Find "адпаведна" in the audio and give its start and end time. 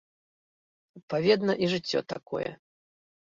0.99-1.53